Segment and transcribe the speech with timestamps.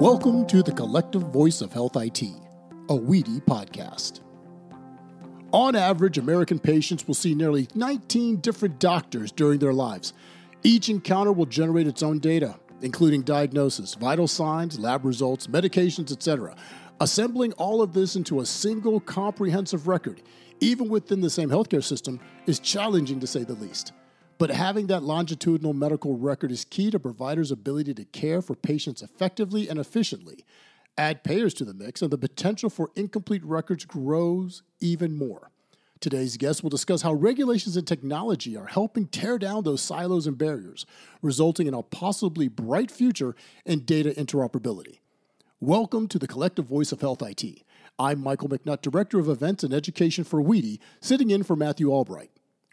[0.00, 4.20] Welcome to the Collective Voice of Health IT, a WEDI podcast.
[5.52, 10.14] On average, American patients will see nearly 19 different doctors during their lives.
[10.62, 16.56] Each encounter will generate its own data, including diagnosis, vital signs, lab results, medications, etc.
[16.98, 20.22] Assembling all of this into a single comprehensive record,
[20.60, 23.92] even within the same healthcare system, is challenging to say the least.
[24.40, 29.02] But having that longitudinal medical record is key to providers' ability to care for patients
[29.02, 30.46] effectively and efficiently.
[30.96, 35.50] Add payers to the mix, and the potential for incomplete records grows even more.
[36.00, 40.38] Today's guest will discuss how regulations and technology are helping tear down those silos and
[40.38, 40.86] barriers,
[41.20, 45.00] resulting in a possibly bright future in data interoperability.
[45.60, 47.44] Welcome to the Collective Voice of Health IT.
[47.98, 52.30] I'm Michael McNutt, Director of Events and Education for WEDI, sitting in for Matthew Albright.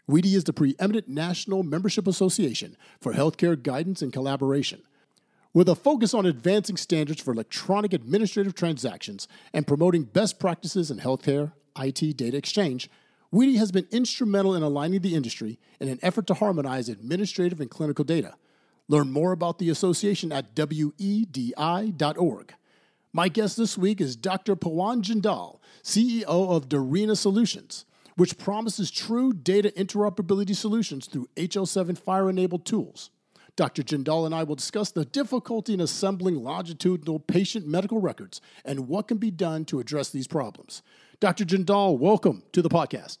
[0.08, 4.80] WEDI is the preeminent national membership association for healthcare guidance and collaboration.
[5.52, 10.98] With a focus on advancing standards for electronic administrative transactions and promoting best practices in
[10.98, 12.88] healthcare IT data exchange,
[13.34, 17.70] WEDI has been instrumental in aligning the industry in an effort to harmonize administrative and
[17.70, 18.34] clinical data.
[18.88, 22.54] Learn more about the association at wedi.org.
[23.12, 24.56] My guest this week is Dr.
[24.56, 27.84] Pawan Jindal, CEO of Darena Solutions
[28.18, 33.10] which promises true data interoperability solutions through HL7 FHIR enabled tools.
[33.54, 33.84] Dr.
[33.84, 39.06] Jindal and I will discuss the difficulty in assembling longitudinal patient medical records and what
[39.06, 40.82] can be done to address these problems.
[41.20, 41.44] Dr.
[41.44, 43.18] Jindal, welcome to the podcast.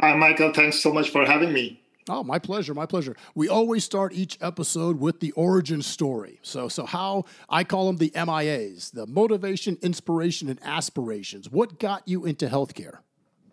[0.00, 0.54] Hi, Michael.
[0.54, 1.82] Thanks so much for having me.
[2.08, 3.16] Oh, my pleasure, my pleasure.
[3.34, 6.38] We always start each episode with the origin story.
[6.40, 11.50] So, so how I call them the MIAs, the motivation, inspiration, and aspirations.
[11.50, 13.00] What got you into healthcare?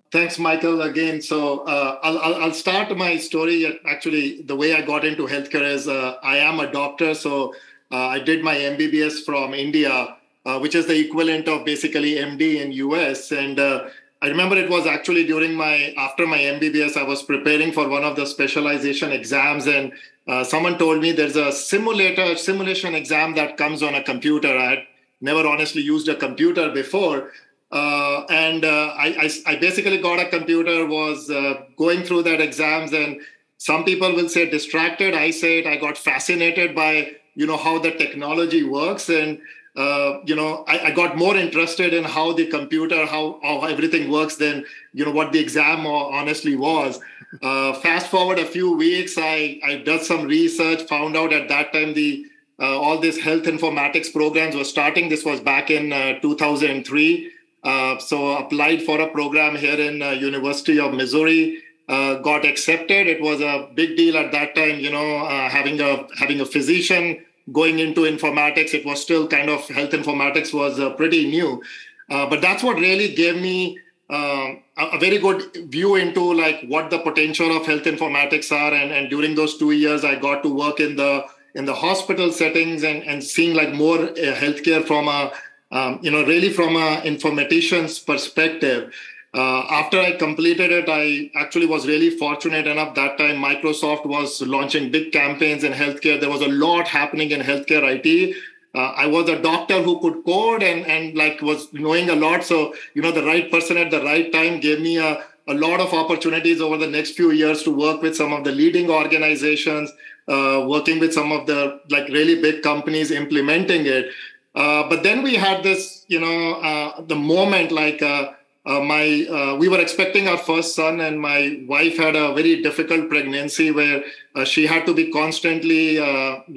[0.09, 0.83] Thanks, Michael.
[0.83, 3.79] Again, so uh, I'll, I'll start my story.
[3.85, 7.53] Actually, the way I got into healthcare is uh, I am a doctor, so
[7.91, 12.61] uh, I did my MBBS from India, uh, which is the equivalent of basically MD
[12.61, 13.33] in US.
[13.33, 13.89] And uh,
[14.21, 18.05] I remember it was actually during my after my MBBS, I was preparing for one
[18.05, 19.91] of the specialization exams, and
[20.25, 24.57] uh, someone told me there's a simulator simulation exam that comes on a computer.
[24.57, 24.79] I had
[25.19, 27.31] never honestly used a computer before
[27.71, 32.39] uh, and uh, I, I, I, basically got a computer, was uh, going through that
[32.39, 33.19] exams, and
[33.57, 35.13] some people will say distracted.
[35.13, 35.67] I say it.
[35.67, 39.39] I got fascinated by you know how the technology works, and
[39.75, 44.09] uh, you know I, I, got more interested in how the computer, how, how everything
[44.09, 47.01] works than you know what the exam honestly was.
[47.41, 51.73] Uh, fast forward a few weeks, I I did some research, found out at that
[51.73, 52.27] time the
[52.61, 55.09] uh, all these health informatics programs were starting.
[55.09, 55.89] This was back in
[56.21, 57.33] 2003
[57.67, 61.61] uh, so applied for a program here in uh, University of Missouri.
[61.89, 63.07] Uh, got accepted.
[63.07, 64.79] It was a big deal at that time.
[64.79, 68.73] You know, uh, having a having a physician going into informatics.
[68.73, 71.61] It was still kind of health informatics was uh, pretty new,
[72.09, 73.79] but that's what really gave me
[74.09, 78.73] um, a very good view into like what the potential of health informatics are.
[78.73, 81.25] And, and during those two years, I got to work in the
[81.55, 83.97] in the hospital settings and, and seeing like more
[84.43, 85.31] healthcare from a
[85.71, 88.93] um, you know, really from an informatician's perspective.
[89.33, 94.41] Uh, after I completed it, I actually was really fortunate enough that time Microsoft was
[94.41, 96.19] launching big campaigns in healthcare.
[96.19, 98.35] There was a lot happening in healthcare IT.
[98.73, 102.43] Uh, I was a doctor who could code and, and like was knowing a lot.
[102.43, 105.79] So, you know, the right person at the right time gave me a, a lot
[105.79, 109.91] of opportunities over the next few years to work with some of the leading organizations,
[110.27, 114.11] uh, working with some of the like really big companies implementing it.
[114.57, 118.31] Uh, but then we had this, you know, uh, the moment like uh,
[118.65, 122.63] uh my uh, we were expecting our first son, and my wife had a very
[122.63, 124.03] difficult pregnancy where
[124.45, 125.99] she had to be constantly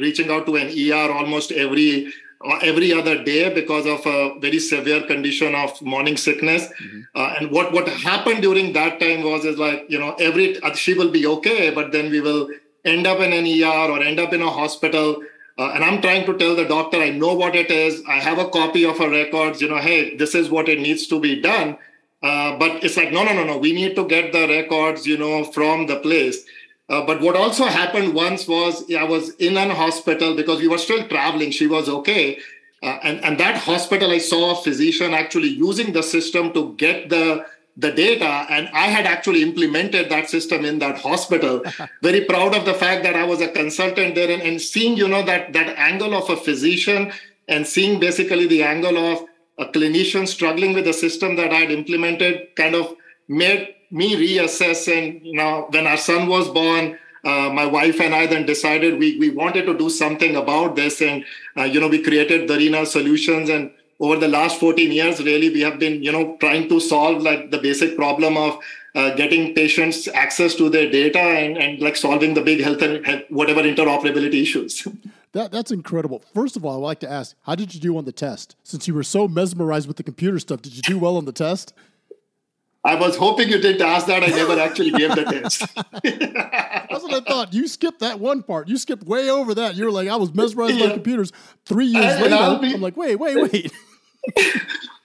[0.04, 2.10] reaching out to an ER almost every
[2.62, 6.68] every other day because of a very severe condition of morning sickness.
[6.68, 7.00] Mm-hmm.
[7.36, 11.12] and what what happened during that time was is like you know every she will
[11.20, 12.48] be okay, but then we will
[12.84, 15.22] end up in an ER or end up in a hospital
[15.58, 18.02] uh, and I'm trying to tell the doctor, I know what it is.
[18.08, 19.60] I have a copy of her records.
[19.60, 21.76] You know, hey, this is what it needs to be done.
[22.22, 23.58] Uh, but it's like, no, no, no, no.
[23.58, 26.44] We need to get the records, you know, from the place.
[26.88, 30.78] Uh, but what also happened once was I was in an hospital because we were
[30.78, 31.50] still traveling.
[31.50, 32.38] She was okay.
[32.82, 37.10] Uh, and, and that hospital, I saw a physician actually using the system to get
[37.10, 37.44] the
[37.80, 41.62] the data and i had actually implemented that system in that hospital.
[42.02, 45.08] Very proud of the fact that i was a consultant there and, and seeing you
[45.08, 47.12] know that that angle of a physician
[47.48, 49.26] and seeing basically the angle of
[49.58, 52.96] a clinician struggling with the system that i had implemented kind of
[53.28, 58.14] made me reassess and you know when our son was born uh, my wife and
[58.14, 61.24] I then decided we we wanted to do something about this, and
[61.56, 65.60] uh, you know we created Darena Solutions, and over the last 14 years, really we
[65.60, 68.58] have been you know trying to solve like the basic problem of
[68.94, 73.06] uh, getting patients access to their data and, and like solving the big health and
[73.06, 74.86] health, whatever interoperability issues.
[75.32, 76.24] That, that's incredible.
[76.34, 78.56] First of all, I'd like to ask, how did you do on the test?
[78.64, 81.30] Since you were so mesmerized with the computer stuff, did you do well on the
[81.30, 81.72] test?
[82.82, 84.24] I was hoping you didn't ask that.
[84.24, 85.60] I never actually gave the test.
[86.02, 87.52] That's what I thought.
[87.52, 88.68] You skipped that one part.
[88.68, 89.76] You skipped way over that.
[89.76, 91.30] You were like, I was mesmerized by computers.
[91.66, 93.72] Three years and later, be, I'm like, wait, wait, wait.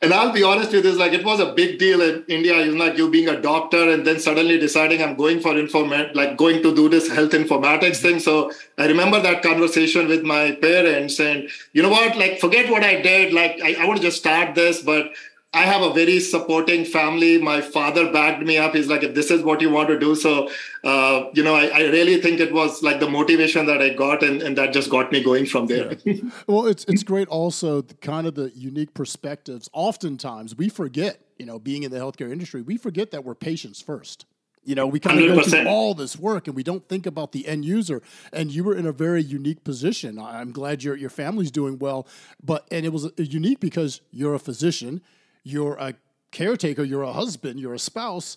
[0.02, 2.66] and I'll be honest with you, like it was a big deal in India.
[2.66, 6.16] You know, like you being a doctor and then suddenly deciding I'm going for informat,
[6.16, 8.20] like going to do this health informatics thing.
[8.20, 12.18] So I remember that conversation with my parents, and you know what?
[12.18, 13.34] Like, forget what I did.
[13.34, 15.12] Like, I, I want to just start this, but
[15.56, 17.38] I have a very supporting family.
[17.38, 18.76] My father backed me up.
[18.76, 20.14] He's like, if this is what you want to do.
[20.14, 20.50] So,
[20.84, 24.22] uh, you know, I, I, really think it was like the motivation that I got,
[24.22, 25.96] and, and that just got me going from there.
[26.04, 26.30] Yeah.
[26.48, 29.70] well, it's, it's great also, the, kind of the unique perspectives.
[29.72, 33.82] Oftentimes, we forget, you know, being in the healthcare industry, we forget that we're patients
[33.82, 34.26] first.
[34.66, 35.36] You know, we kind of 100%.
[35.36, 38.02] go through all this work and we don't think about the end user.
[38.34, 40.20] And you were in a very unique position.
[40.20, 42.08] I'm glad your your family's doing well,
[42.44, 45.02] but and it was unique because you're a physician
[45.46, 45.94] you're a
[46.32, 48.36] caretaker, you're a husband, you're a spouse,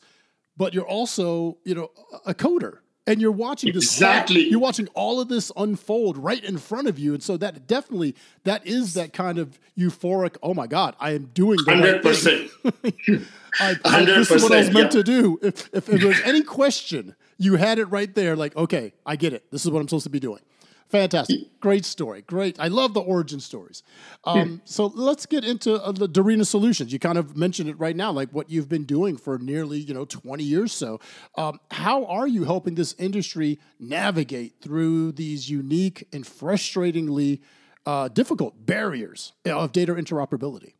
[0.56, 1.90] but you're also, you know,
[2.25, 2.78] a coder.
[3.06, 4.50] And you're watching this exactly.
[4.50, 8.14] You're watching all of this unfold right in front of you, and so that definitely
[8.44, 10.37] that is that kind of euphoric.
[10.43, 12.50] Oh my God, I am doing hundred percent.
[13.61, 15.00] This is what I was meant yeah.
[15.00, 15.38] to do.
[15.43, 18.37] If, if, if there's any question, you had it right there.
[18.37, 19.50] Like, okay, I get it.
[19.50, 20.40] This is what I'm supposed to be doing.
[20.88, 21.61] Fantastic.
[21.61, 22.23] Great story.
[22.23, 22.58] Great.
[22.58, 23.82] I love the origin stories.
[24.25, 26.93] Um, so let's get into uh, the Darena Solutions.
[26.93, 29.93] You kind of mentioned it right now, like what you've been doing for nearly, you
[29.93, 30.99] know, 20 years so.
[31.37, 37.40] Um, how are you helping this industry navigate through these unique and frustratingly
[37.85, 40.73] uh, difficult barriers of data interoperability?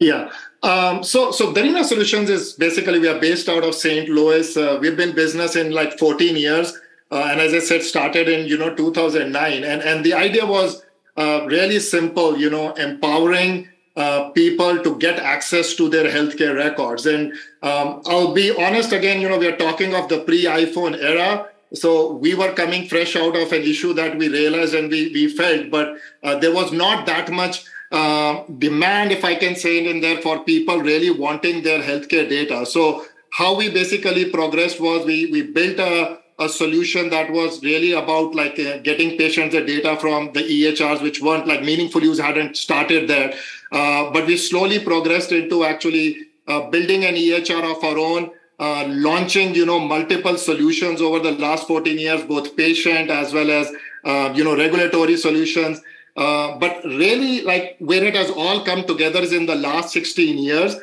[0.00, 0.30] Yeah.
[0.62, 4.08] Um, so, so Darena Solutions is basically we are based out of St.
[4.08, 4.56] Louis.
[4.56, 6.78] Uh, we've been business in like 14 years
[7.10, 10.82] uh, and as I said, started in you know 2009, and and the idea was
[11.16, 17.04] uh, really simple, you know, empowering uh, people to get access to their healthcare records.
[17.06, 21.48] And um, I'll be honest again, you know, we are talking of the pre-iPhone era.
[21.74, 25.28] So we were coming fresh out of an issue that we realized and we, we
[25.28, 29.86] felt, but uh, there was not that much uh, demand, if I can say it
[29.86, 32.64] in there, for people really wanting their healthcare data.
[32.64, 37.92] So how we basically progressed was we, we built a a solution that was really
[37.92, 42.18] about like uh, getting patients the data from the EHRs, which weren't like meaningful use
[42.18, 43.34] hadn't started there.
[43.70, 46.16] Uh, but we slowly progressed into actually
[46.48, 51.32] uh, building an EHR of our own, uh, launching you know multiple solutions over the
[51.32, 53.70] last 14 years, both patient as well as
[54.04, 55.80] uh, you know regulatory solutions.
[56.16, 60.38] Uh, but really, like where it has all come together is in the last 16
[60.38, 60.76] years.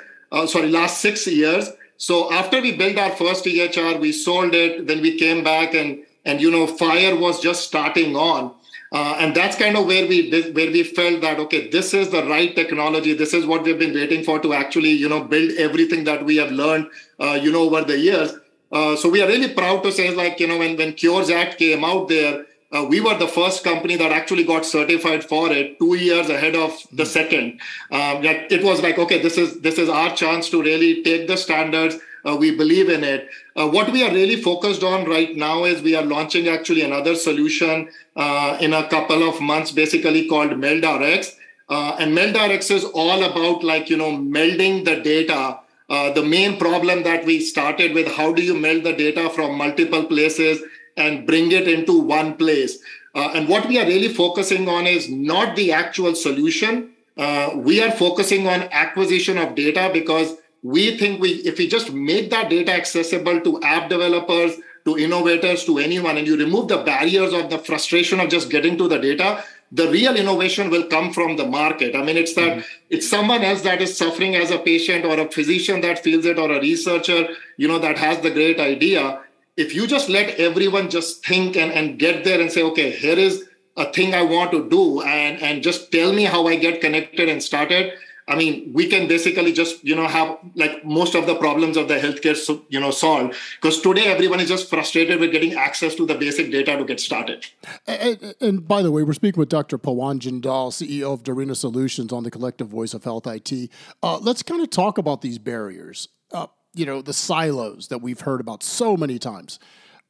[0.46, 4.88] sorry, last six years so after we built our first EHR, we sold it.
[4.88, 8.54] Then we came back and and you know FHIR was just starting on,
[8.92, 12.24] uh, and that's kind of where we where we felt that okay, this is the
[12.26, 13.14] right technology.
[13.14, 16.36] This is what we've been waiting for to actually you know build everything that we
[16.38, 16.88] have learned
[17.20, 18.34] uh, you know over the years.
[18.72, 21.58] Uh, so we are really proud to say like you know when when Cures Act
[21.58, 25.80] came out there uh, we were the first company that actually got certified for it
[25.80, 27.08] two years ahead of the mm.
[27.08, 27.60] second.
[27.92, 31.38] Um, it was like, okay, this is this is our chance to really take the
[31.38, 31.98] standards.
[32.26, 33.30] Uh, we believe in it.
[33.56, 37.16] Uh, what we are really focused on right now is we are launching actually another
[37.16, 41.36] solution uh, in a couple of months, basically called MELDRX.
[41.70, 45.60] Uh, and MELDRX is all about like you know melding the data.
[45.90, 49.58] Uh, the main problem that we started with: how do you meld the data from
[49.58, 50.62] multiple places?
[50.98, 52.80] And bring it into one place.
[53.16, 56.92] Uh, and what we are really focusing on is not the actual solution.
[57.18, 61.94] Uh, we are focusing on acquisition of data because we think we, if we just
[61.94, 66.78] make that data accessible to app developers, to innovators, to anyone, and you remove the
[66.78, 71.12] barriers of the frustration of just getting to the data, the real innovation will come
[71.12, 71.96] from the market.
[71.96, 72.62] I mean, it's that mm-hmm.
[72.90, 76.40] it's someone else that is suffering as a patient, or a physician that feels it,
[76.40, 77.28] or a researcher,
[77.58, 79.20] you know, that has the great idea
[79.58, 83.18] if you just let everyone just think and, and get there and say, okay, here
[83.18, 86.80] is a thing I want to do and, and just tell me how I get
[86.80, 87.94] connected and started.
[88.30, 91.88] I mean, we can basically just, you know, have like most of the problems of
[91.88, 93.36] the healthcare, you know, solved.
[93.62, 97.00] Because today everyone is just frustrated with getting access to the basic data to get
[97.00, 97.46] started.
[97.88, 99.78] And, and by the way, we're speaking with Dr.
[99.78, 103.72] Pawan Jindal, CEO of Darena Solutions on the Collective Voice of Health IT.
[104.04, 106.10] Uh, let's kind of talk about these barriers.
[106.34, 109.60] Uh, you know, the silos that we've heard about so many times.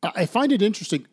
[0.03, 1.07] I find it interesting.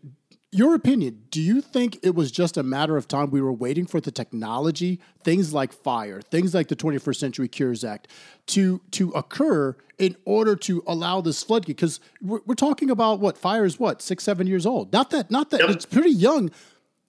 [0.53, 3.87] Your opinion, do you think it was just a matter of time we were waiting
[3.87, 8.09] for the technology, things like FHIR, things like the 21st Century Cures Act,
[8.49, 11.77] to to occur in order to allow this floodgate?
[11.77, 14.93] Because we're, we're, talking about what FHIR is what six, seven years old.
[14.93, 15.71] Not that, not that yep.
[15.71, 16.51] it's pretty young.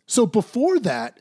[0.07, 1.19] So before that,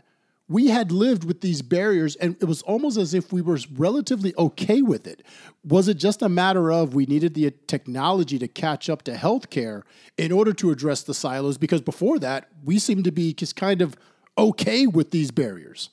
[0.48, 4.34] we had lived with these barriers and it was almost as if we were relatively
[4.36, 5.22] okay with it.
[5.64, 9.82] Was it just a matter of we needed the technology to catch up to healthcare
[10.18, 11.56] in order to address the silos?
[11.56, 13.96] Because before that, we seemed to be just kind of
[14.36, 15.90] okay with these barriers.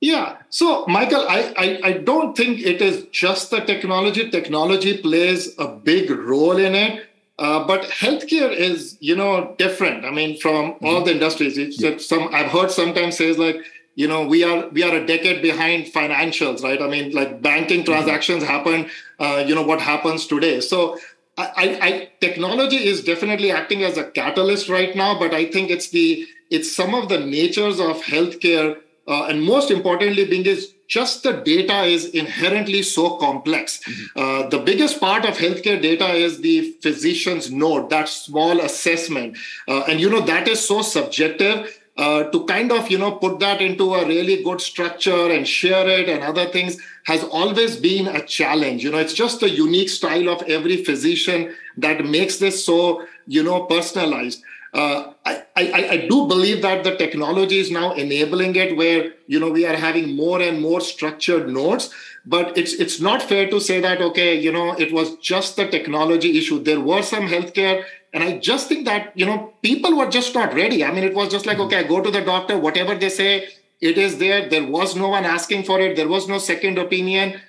[0.00, 0.38] Yeah.
[0.48, 4.30] So, Michael, I, I, I don't think it is just the technology.
[4.30, 7.06] Technology plays a big role in it.
[7.40, 10.04] Uh, but healthcare is, you know, different.
[10.04, 10.84] I mean, from mm-hmm.
[10.84, 11.56] all the industries.
[11.80, 11.96] Yeah.
[11.96, 13.56] some I've heard sometimes says like,
[13.94, 16.80] you know, we are we are a decade behind financials, right?
[16.80, 17.92] I mean, like banking mm-hmm.
[17.92, 18.52] transactions mm-hmm.
[18.52, 18.90] happen.
[19.18, 20.60] Uh, you know what happens today.
[20.60, 20.98] So,
[21.38, 25.18] I, I, technology is definitely acting as a catalyst right now.
[25.18, 28.76] But I think it's the it's some of the natures of healthcare,
[29.08, 33.80] uh, and most importantly, being is just the data is inherently so complex.
[33.84, 34.18] Mm-hmm.
[34.18, 39.38] Uh, the biggest part of healthcare data is the physician's note, that small assessment.
[39.68, 41.76] Uh, and, you know, that is so subjective.
[41.96, 45.86] Uh, to kind of you know put that into a really good structure and share
[45.86, 49.88] it and other things has always been a challenge you know it's just the unique
[49.90, 54.42] style of every physician that makes this so you know personalized
[54.72, 55.12] uh,
[55.56, 59.66] I, I, do believe that the technology is now enabling it where you know we
[59.66, 61.90] are having more and more structured nodes
[62.24, 65.66] but it's it's not fair to say that okay you know it was just the
[65.66, 66.62] technology issue.
[66.62, 70.54] There was some healthcare and i just think that you know people were just not
[70.54, 70.84] ready.
[70.84, 71.66] I mean it was just like mm-hmm.
[71.66, 73.48] okay I go to the doctor whatever they say
[73.80, 74.48] it is there.
[74.48, 75.96] There was no one asking for it.
[75.96, 77.40] There was no second opinion.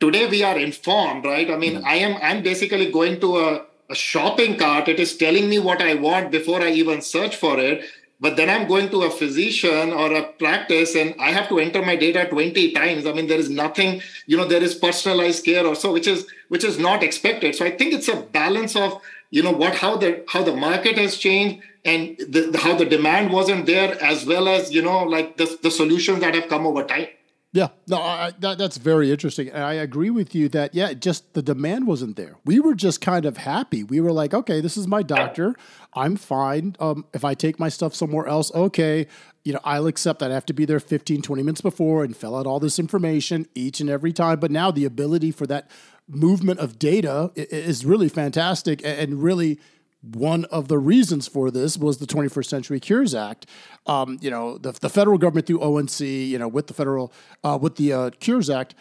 [0.00, 1.50] Today we are informed right?
[1.50, 1.86] I mean mm-hmm.
[1.86, 4.88] i am i'm basically going to a a shopping cart.
[4.88, 7.84] It is telling me what I want before I even search for it.
[8.20, 11.82] But then I'm going to a physician or a practice and I have to enter
[11.82, 13.06] my data 20 times.
[13.06, 16.26] I mean, there is nothing, you know, there is personalized care or so, which is
[16.48, 17.54] which is not expected.
[17.54, 20.98] So I think it's a balance of, you know, what how the how the market
[20.98, 25.04] has changed and the, the, how the demand wasn't there, as well as, you know,
[25.04, 27.06] like the, the solutions that have come over time.
[27.52, 29.48] Yeah, no, I, that, that's very interesting.
[29.48, 32.36] And I agree with you that, yeah, just the demand wasn't there.
[32.44, 33.82] We were just kind of happy.
[33.82, 35.54] We were like, okay, this is my doctor.
[35.94, 36.76] I'm fine.
[36.78, 39.06] Um, if I take my stuff somewhere else, okay,
[39.44, 42.14] you know, I'll accept that I have to be there 15, 20 minutes before and
[42.14, 44.40] fill out all this information each and every time.
[44.40, 45.70] But now the ability for that
[46.06, 49.58] movement of data is really fantastic and really
[50.02, 53.46] one of the reasons for this was the 21st Century Cures Act.
[53.86, 57.12] Um, you know, the, the federal government through ONC, you know, with the federal,
[57.42, 58.74] uh, with the uh, Cures Act,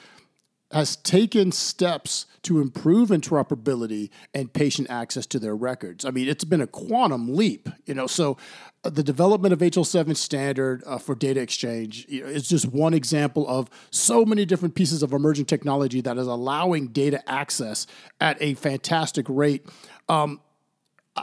[0.72, 6.04] has taken steps to improve interoperability and patient access to their records.
[6.04, 8.06] I mean, it's been a quantum leap, you know.
[8.06, 8.38] So,
[8.84, 12.94] uh, the development of HL7 standard uh, for data exchange you know, is just one
[12.94, 17.88] example of so many different pieces of emerging technology that is allowing data access
[18.20, 19.66] at a fantastic rate.
[20.10, 20.42] Um,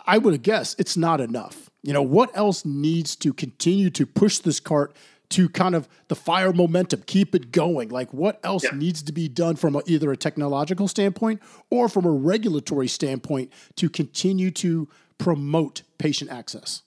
[0.07, 1.71] I would guess it's not enough.
[1.83, 4.97] You know, what else needs to continue to push this cart
[5.31, 7.89] to kind of the FHIR momentum, keep it going?
[7.89, 8.71] Like, what else yeah.
[8.75, 13.53] needs to be done from a, either a technological standpoint or from a regulatory standpoint
[13.77, 16.83] to continue to promote patient access?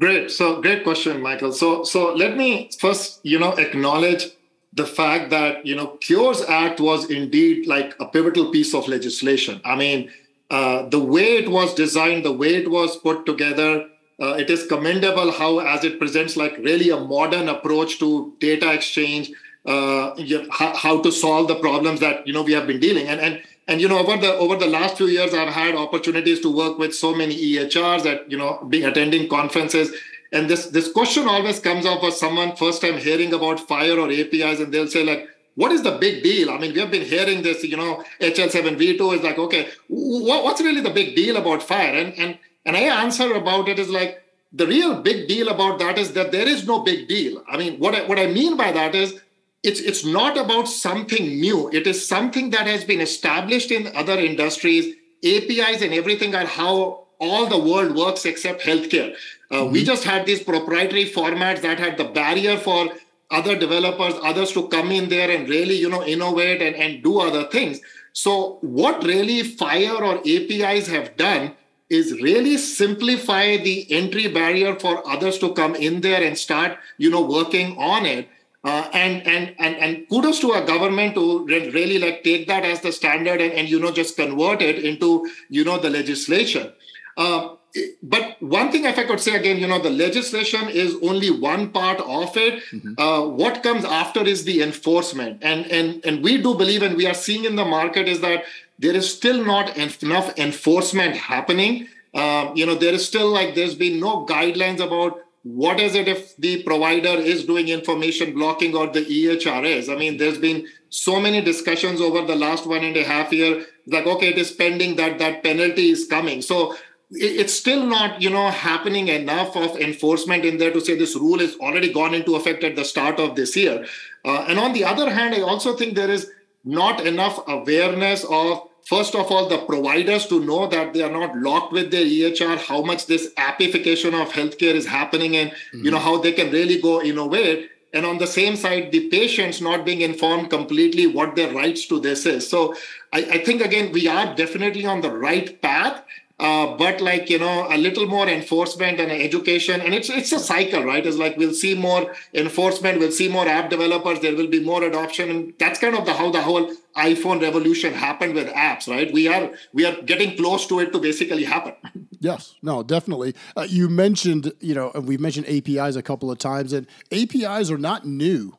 [0.00, 0.30] Great.
[0.30, 1.52] So, great question, Michael.
[1.52, 4.30] So, so let me first, you know, acknowledge
[4.72, 9.60] the fact that you know Cures Act was indeed like a pivotal piece of legislation.
[9.64, 10.10] I mean
[10.52, 13.88] uh, the way it was designed, the way it was put together,
[14.20, 18.70] uh, it is commendable how, as it presents like really a modern approach to data
[18.70, 19.32] exchange,
[19.64, 23.08] uh, you how, how, to solve the problems that you know we have been dealing.
[23.08, 26.40] And and and you know over the over the last few years, I've had opportunities
[26.40, 29.90] to work with so many EHRs that you know be attending conferences.
[30.32, 34.10] And this this question always comes up for someone first time hearing about FHIR or
[34.10, 36.50] APIs, and they'll say like, what is the big deal?
[36.50, 40.80] I mean, we have been hearing this, you know, HL7V2 is like, okay, what's really
[40.80, 42.02] the big deal about FHIR?
[42.02, 45.98] And and and I answer about it is like the real big deal about that
[45.98, 47.42] is that there is no big deal.
[47.48, 49.20] I mean, what I, what I mean by that is
[49.62, 51.70] it's it's not about something new.
[51.70, 54.94] It is something that has been established in other industries.
[55.24, 59.14] APIs and everything are how all the world works except healthcare.
[59.50, 59.72] Uh, mm-hmm.
[59.72, 62.90] We just had these proprietary formats that had the barrier for
[63.32, 67.18] other developers, others to come in there and really, you know, innovate and, and do
[67.18, 67.80] other things.
[68.12, 71.54] So what really FHIR or APIs have done
[71.88, 77.10] is really simplify the entry barrier for others to come in there and start, you
[77.10, 78.28] know, working on it.
[78.64, 82.80] Uh, and, and and and kudos to our government to really like take that as
[82.80, 86.72] the standard and, and you know just convert it into you know the legislation.
[87.16, 87.56] Uh,
[88.02, 91.70] but one thing, if I could say again, you know, the legislation is only one
[91.70, 92.62] part of it.
[92.70, 92.94] Mm-hmm.
[92.98, 97.06] Uh, what comes after is the enforcement, and and and we do believe, and we
[97.06, 98.44] are seeing in the market is that
[98.78, 101.88] there is still not enough enforcement happening.
[102.14, 106.06] Um, you know, there is still like there's been no guidelines about what is it
[106.06, 109.92] if the provider is doing information blocking or the EHRS.
[109.92, 113.66] I mean, there's been so many discussions over the last one and a half year.
[113.86, 116.42] Like, okay, it is pending that that penalty is coming.
[116.42, 116.76] So
[117.14, 121.40] it's still not, you know, happening enough of enforcement in there to say this rule
[121.40, 123.86] is already gone into effect at the start of this year.
[124.24, 126.30] Uh, and on the other hand, I also think there is
[126.64, 131.36] not enough awareness of first of all the providers to know that they are not
[131.36, 135.84] locked with their ehr how much this appification of healthcare is happening and mm-hmm.
[135.84, 139.60] you know how they can really go innovate and on the same side the patients
[139.60, 142.74] not being informed completely what their rights to this is so
[143.12, 146.04] I, I think again we are definitely on the right path
[146.42, 150.40] uh, but like you know a little more enforcement and education and it's it's a
[150.40, 151.06] cycle right?
[151.06, 154.82] It's like we'll see more enforcement we'll see more app developers there will be more
[154.82, 159.12] adoption and that's kind of the how the whole iphone revolution happened with apps right?
[159.12, 161.74] We are we are getting close to it to basically happen.
[162.22, 162.54] Yes.
[162.62, 163.34] No definitely.
[163.56, 167.68] Uh, you mentioned you know and we've mentioned apis a couple of times and apis
[167.70, 168.56] are not new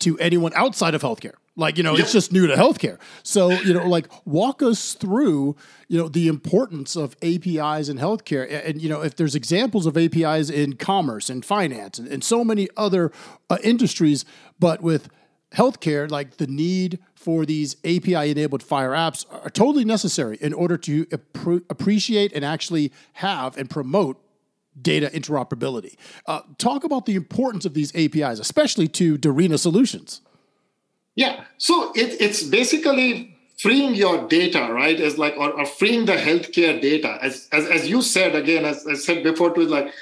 [0.00, 2.00] to anyone outside of healthcare like, you know, yep.
[2.00, 2.98] it's just new to healthcare.
[3.22, 5.56] So, you know, like walk us through,
[5.88, 8.44] you know, the importance of APIs in healthcare.
[8.44, 12.24] And, and you know, if there's examples of APIs in commerce and finance and, and
[12.24, 13.12] so many other
[13.50, 14.24] uh, industries,
[14.58, 15.10] but with
[15.54, 20.78] healthcare, like the need for these API enabled FHIR apps are totally necessary in order
[20.78, 24.18] to ap- appreciate and actually have and promote
[24.80, 25.96] data interoperability.
[26.26, 30.22] Uh, talk about the importance of these APIs, especially to Darena Solutions.
[31.14, 31.44] Yeah.
[31.58, 34.98] So it, it's basically freeing your data, right?
[34.98, 37.18] Is like or, or, freeing the healthcare data.
[37.20, 39.92] As, as as you said again, as I said before, to like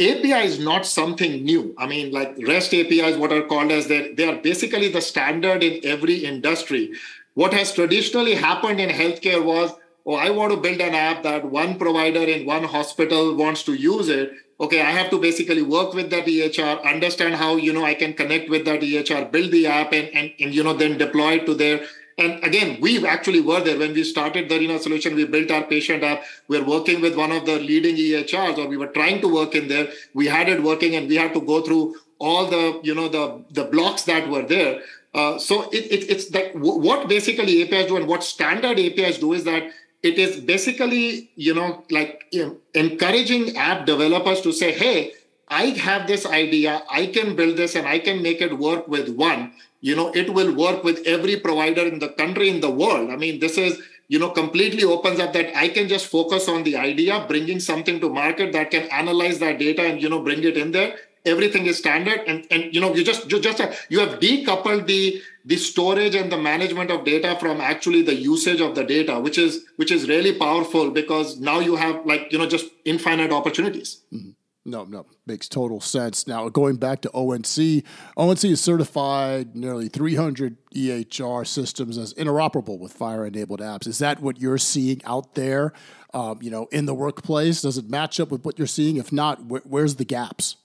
[0.00, 1.74] API is not something new.
[1.78, 5.62] I mean, like REST APIs, what are called as they they are basically the standard
[5.62, 6.92] in every industry.
[7.34, 9.72] What has traditionally happened in healthcare was,
[10.06, 13.74] oh, I want to build an app that one provider in one hospital wants to
[13.74, 14.32] use it
[14.64, 18.14] okay i have to basically work with that ehr understand how you know i can
[18.22, 21.46] connect with that ehr build the app and and, and you know then deploy it
[21.46, 21.84] to there.
[22.16, 25.16] And again we actually were there when we started the Darena solution.
[25.16, 26.22] We built our patient app.
[26.46, 29.56] We we're working with one of the leading ehrs or we were trying to work
[29.60, 29.88] in there.
[30.20, 33.24] We had it working and we had to go through all the you know the
[33.50, 34.80] the blocks that were there.
[35.14, 39.32] Uh, so it, it, it's that what basically apis do and what standard apis do
[39.32, 39.70] is that
[40.04, 45.12] it is basically you know like you know, encouraging app developers to say hey
[45.48, 49.08] i have this idea i can build this and i can make it work with
[49.08, 49.52] one.
[49.80, 53.10] You know it will work with every provider in the country in the world.
[53.10, 56.62] I mean this is you know completely opens up that i can just focus on
[56.64, 60.44] the idea bringing something to market that can analyze that data and you know bring
[60.44, 63.98] it in there everything is standard and and you know you just you just you
[64.00, 68.74] have decoupled the the storage and the management of data from actually the usage of
[68.74, 72.46] the data which is which is really powerful because now you have like you know
[72.46, 74.30] just infinite opportunities mm-hmm.
[74.66, 76.26] No, no, makes total sense.
[76.26, 77.84] Now, going back to ONC,
[78.16, 83.86] ONC has certified nearly 300 EHR systems as interoperable with FHIR-enabled apps.
[83.86, 85.74] Is that what you're seeing out there,
[86.14, 87.60] um, you know, in the workplace?
[87.60, 88.96] Does it match up with what you're seeing?
[88.96, 90.56] If not, wh- where's the gaps?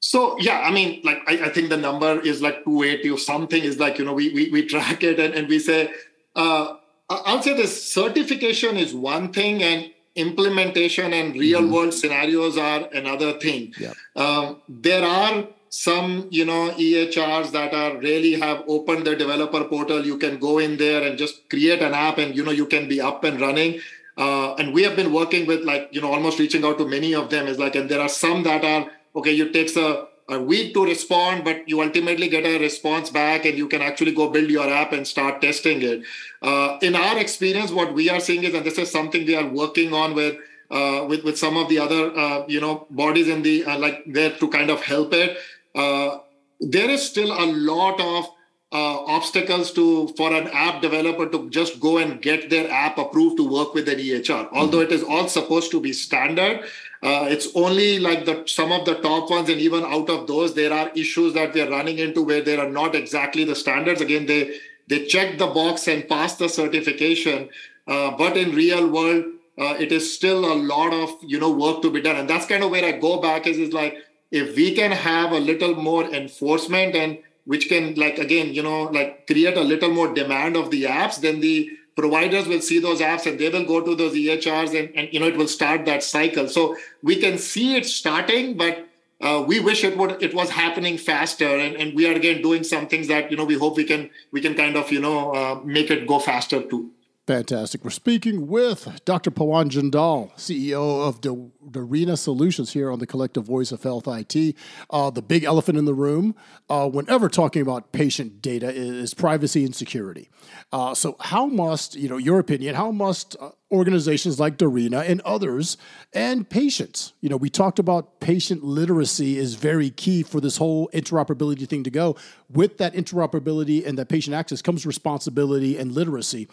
[0.00, 3.62] So yeah, I mean, like I, I, think the number is like 280 or something.
[3.62, 5.90] Is like you know we we, we track it and, and we say,
[6.34, 6.76] uh,
[7.10, 11.72] I'll say this certification is one thing and implementation and real mm-hmm.
[11.72, 13.74] world scenarios are another thing.
[13.78, 13.92] Yeah.
[14.16, 20.04] Um, there are some you know EHRs that are really have opened the developer portal.
[20.04, 22.88] You can go in there and just create an app, and you know you can
[22.88, 23.80] be up and running.
[24.16, 27.14] Uh, and we have been working with like you know almost reaching out to many
[27.14, 30.40] of them is like and there are some that are okay it takes a, a
[30.40, 34.28] week to respond but you ultimately get a response back and you can actually go
[34.30, 36.02] build your app and start testing it.
[36.42, 39.46] Uh, in our experience what we are seeing is and this is something we are
[39.46, 40.36] working on with
[40.70, 44.02] uh, with with some of the other uh, you know bodies in the uh, like
[44.06, 45.36] there to kind of help it
[45.74, 46.18] uh,
[46.60, 48.28] there is still a lot of
[48.72, 53.36] uh, obstacles to for an app developer to just go and get their app approved
[53.36, 54.48] to work with an EHR.
[54.52, 56.60] Although it is all supposed to be standard,
[57.02, 60.54] uh, it's only like the some of the top ones, and even out of those,
[60.54, 64.00] there are issues that we are running into where there are not exactly the standards.
[64.00, 67.48] Again, they they check the box and pass the certification,
[67.88, 69.24] uh, but in real world,
[69.58, 72.46] uh, it is still a lot of you know work to be done, and that's
[72.46, 73.96] kind of where I go back is is like
[74.30, 78.84] if we can have a little more enforcement and which can like again you know
[78.84, 83.00] like create a little more demand of the apps then the providers will see those
[83.00, 85.84] apps and they will go to those ehrs and, and you know it will start
[85.86, 86.48] that cycle.
[86.48, 88.86] So we can see it starting but
[89.20, 91.48] uh, we wish it would it was happening faster.
[91.48, 94.10] And, and we are again doing some things that you know we hope we can
[94.32, 96.90] we can kind of you know uh, make it go faster too
[97.30, 97.84] Fantastic.
[97.84, 99.30] We're speaking with Dr.
[99.30, 104.56] Pawan Jindal, CEO of Darena Solutions here on the Collective Voice of Health IT.
[104.90, 106.34] Uh, the big elephant in the room,
[106.68, 110.28] uh, whenever talking about patient data, is privacy and security.
[110.72, 115.20] Uh, so, how must, you know, your opinion, how must uh, organizations like Darena and
[115.20, 115.76] others
[116.12, 117.12] and patients.
[117.20, 121.84] You know, we talked about patient literacy is very key for this whole interoperability thing
[121.84, 122.16] to go.
[122.48, 126.48] With that interoperability and that patient access comes responsibility and literacy.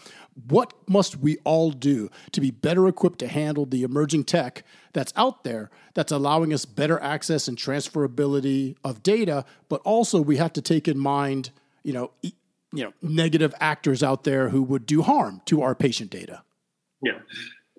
[0.48, 5.14] What must we all do to be better equipped to handle the emerging tech that's
[5.16, 10.54] out there that's allowing us better access and transferability of data, but also we have
[10.54, 11.50] to take in mind,
[11.84, 12.12] you know,
[12.74, 16.44] you know, negative actors out there who would do harm to our patient data.
[17.02, 17.20] Yeah.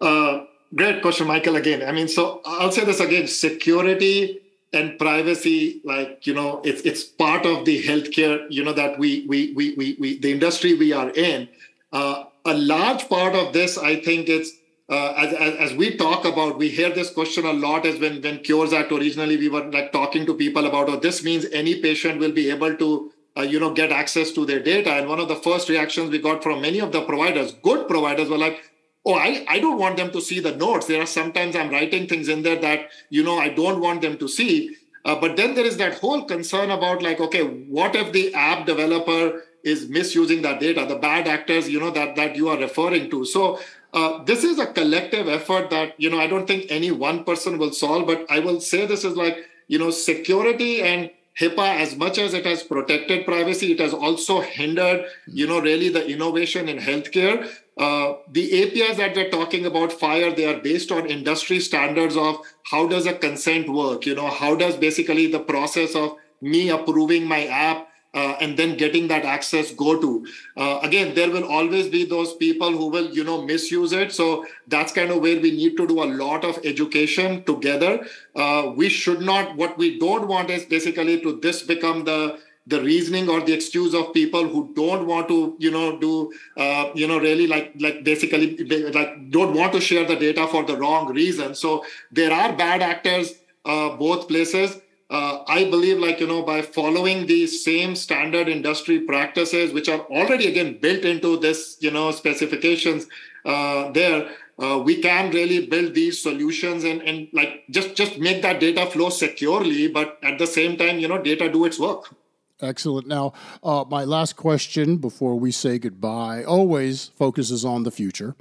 [0.00, 1.56] Uh, great question, Michael.
[1.56, 4.40] Again, I mean, so I'll say this again security
[4.72, 9.24] and privacy like you know it's it's part of the healthcare you know that we
[9.26, 11.48] we we we, we the industry we are in
[11.92, 14.52] uh, a large part of this i think it's
[14.90, 18.20] uh, as, as, as, we talk about we hear this question a lot as when
[18.22, 21.80] when cures act originally we were like talking to people about oh this means any
[21.80, 25.20] patient will be able to uh, you know get access to their data and one
[25.20, 28.70] of the first reactions we got from many of the providers good providers were like
[29.08, 30.86] oh I, I don't want them to see the notes.
[30.86, 34.18] There are sometimes i'm writing things in there that you know i don't want them
[34.18, 34.76] to see.
[35.04, 37.42] Uh, but then there is that whole concern about like okay
[37.78, 42.14] what if the app developer is misusing that data the bad actors you know that
[42.16, 43.24] that you are referring to.
[43.24, 43.58] So
[43.94, 47.56] uh, this is a collective effort that you know i don't think any one person
[47.56, 51.94] will solve but i will say this is like you know security and HIPAA, as
[51.94, 56.68] much as it has protected privacy, it has also hindered, you know, really the innovation
[56.68, 57.48] in healthcare.
[57.78, 62.40] Uh, the APIs that we're talking about, FHIR, they are based on industry standards of
[62.64, 64.04] how does a consent work?
[64.04, 68.76] You know, how does basically the process of me approving my app uh, and then
[68.76, 73.10] getting that access go to uh, again there will always be those people who will
[73.10, 76.44] you know misuse it so that's kind of where we need to do a lot
[76.44, 81.62] of education together uh, we should not what we don't want is basically to this
[81.62, 85.98] become the the reasoning or the excuse of people who don't want to you know
[85.98, 88.56] do uh, you know really like like basically
[88.98, 92.82] like don't want to share the data for the wrong reason so there are bad
[92.82, 98.46] actors uh, both places uh, I believe, like, you know, by following these same standard
[98.46, 103.06] industry practices, which are already, again, built into this, you know, specifications
[103.46, 104.28] uh, there,
[104.58, 108.84] uh, we can really build these solutions and, and like just, just make that data
[108.84, 112.14] flow securely, but at the same time, you know, data do its work.
[112.60, 113.06] Excellent.
[113.06, 118.34] Now, uh, my last question before we say goodbye always focuses on the future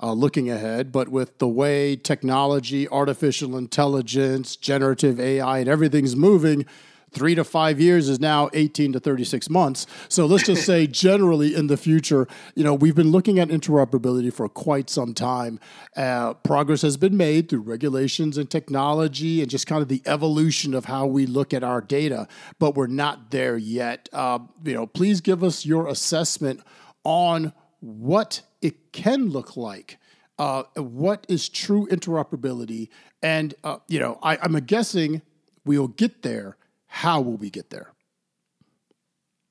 [0.00, 6.66] uh, looking ahead, but with the way technology, artificial intelligence, generative AI, and everything's moving,
[7.14, 9.86] three to five years is now 18 to 36 months.
[10.08, 14.32] So let's just say generally in the future, you know, we've been looking at interoperability
[14.32, 15.60] for quite some time.
[15.96, 20.74] Uh, progress has been made through regulations and technology and just kind of the evolution
[20.74, 22.26] of how we look at our data,
[22.58, 24.08] but we're not there yet.
[24.12, 26.60] Uh, you know, please give us your assessment
[27.04, 29.98] on what it can look like.
[30.38, 32.88] Uh, what is true interoperability?
[33.22, 35.22] And, uh, you know, I, I'm guessing
[35.64, 36.56] we'll get there.
[37.02, 37.92] How will we get there?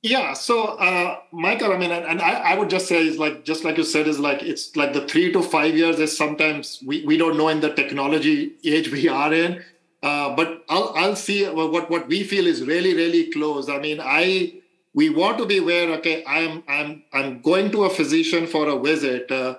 [0.01, 3.63] Yeah, so uh, Michael, I mean, and, I, I, would just say is like just
[3.63, 7.05] like you said is like it's like the three to five years is sometimes we,
[7.05, 9.63] we don't know in the technology age we are in,
[10.01, 13.69] uh, but I'll I'll see what what we feel is really really close.
[13.69, 14.61] I mean, I
[14.93, 18.79] we want to be aware okay i'm i'm i'm going to a physician for a
[18.79, 19.55] visit uh,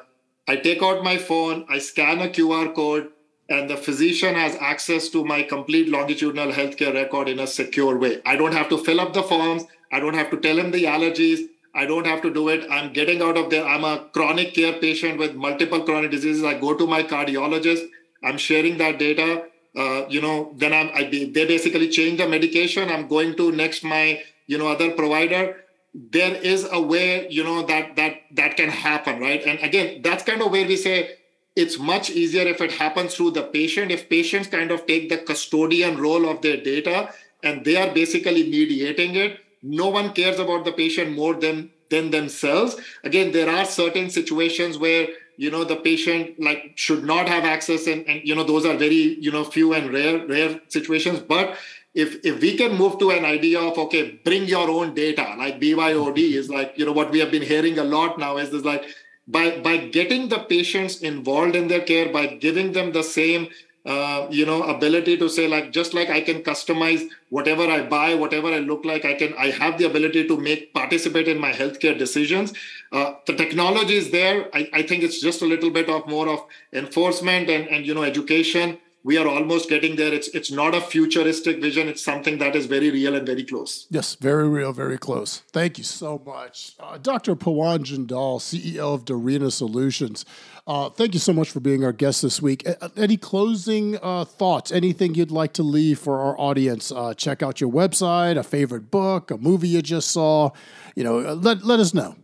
[0.48, 3.08] i take out my phone i scan a qr code
[3.48, 8.20] and the physician has access to my complete longitudinal healthcare record in a secure way.
[8.24, 9.64] I don't have to fill up the forms.
[9.92, 11.48] I don't have to tell him the allergies.
[11.74, 12.66] I don't have to do it.
[12.70, 13.64] I'm getting out of there.
[13.66, 16.44] I'm a chronic care patient with multiple chronic diseases.
[16.44, 17.86] I go to my cardiologist.
[18.22, 19.44] I'm sharing that data.
[19.76, 22.88] Uh, you know then i'm I, they basically change the medication.
[22.88, 25.56] I'm going to next my you know other provider.
[25.92, 29.42] There is a way you know that that that can happen right?
[29.44, 31.16] And again that's kind of where we say
[31.56, 33.90] it's much easier if it happens through the patient.
[33.90, 37.12] If patients kind of take the custodian role of their data
[37.42, 42.10] and they are basically mediating it no one cares about the patient more than than
[42.10, 42.76] themselves.
[43.02, 47.86] Again there are certain situations where you know the patient like should not have access
[47.86, 51.20] and, and you know those are very you know few and rare rare situations.
[51.20, 51.56] But
[51.94, 55.60] if if we can move to an idea of okay bring your own data like
[55.60, 58.64] byod is like you know what we have been hearing a lot now is this
[58.64, 58.84] like
[59.26, 63.48] by by getting the patients involved in their care, by giving them the same
[63.86, 68.14] uh, you know ability to say like just like i can customize whatever i buy
[68.14, 71.52] whatever i look like i can i have the ability to make participate in my
[71.52, 72.52] healthcare decisions.
[72.92, 74.48] Uh, the technology is there.
[74.54, 77.92] I, I think it's just a little bit of more of enforcement and and you
[77.94, 80.12] know education we are almost getting there.
[80.12, 81.88] It's it's not a futuristic vision.
[81.88, 83.86] It's something that is very real and very close.
[83.90, 85.42] Yes, very real, very close.
[85.52, 87.36] Thank you so much, uh, Dr.
[87.36, 90.24] Pawan Jindal, CEO of Darena Solutions.
[90.66, 92.66] Uh, thank you so much for being our guest this week.
[92.96, 94.72] Any closing uh, thoughts?
[94.72, 96.90] Anything you'd like to leave for our audience?
[96.90, 100.50] Uh, check out your website, a favorite book, a movie you just saw.
[100.96, 102.16] You know, uh, let let us know.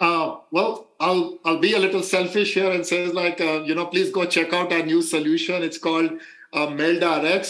[0.00, 3.86] Uh, well, I'll I'll be a little selfish here and say like uh, you know
[3.86, 5.62] please go check out our new solution.
[5.62, 6.10] It's called
[6.52, 6.66] uh,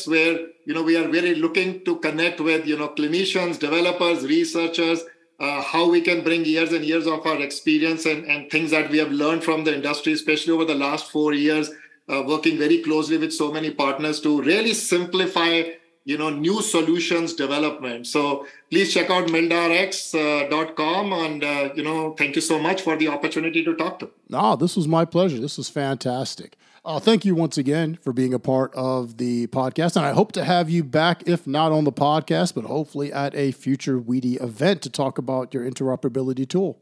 [0.06, 5.04] where you know we are really looking to connect with you know clinicians, developers, researchers,
[5.38, 8.90] uh, how we can bring years and years of our experience and, and things that
[8.90, 11.70] we have learned from the industry, especially over the last four years,
[12.08, 15.62] uh, working very closely with so many partners to really simplify
[16.06, 18.06] you know new solutions development.
[18.06, 22.96] So please check out meldrx.com uh, and uh, you know thank you so much for
[22.96, 24.10] the opportunity to talk to.
[24.28, 25.38] No this was my pleasure.
[25.38, 26.56] This was fantastic.
[26.84, 30.30] Uh, thank you once again for being a part of the podcast and i hope
[30.30, 34.40] to have you back if not on the podcast but hopefully at a future WEDI
[34.40, 36.78] event to talk about your interoperability tool.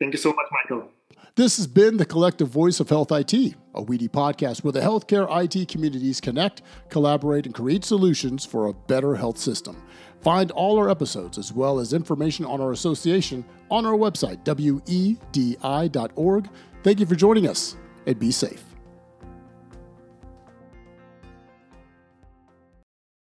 [0.00, 0.88] Thank you so much michael
[1.38, 5.28] this has been the collective voice of Health IT, a WEDI podcast where the healthcare
[5.30, 9.80] IT communities connect, collaborate, and create solutions for a better health system.
[10.20, 15.20] Find all our episodes as well as information on our association on our website, wedi.org.
[16.82, 18.67] Thank you for joining us and be safe.